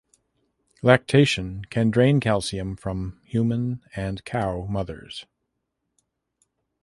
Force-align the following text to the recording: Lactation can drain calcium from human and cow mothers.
Lactation 0.81 1.63
can 1.65 1.91
drain 1.91 2.19
calcium 2.19 2.75
from 2.75 3.21
human 3.23 3.83
and 3.95 4.25
cow 4.25 4.65
mothers. 4.67 5.27